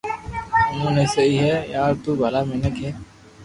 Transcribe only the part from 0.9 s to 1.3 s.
تو سھي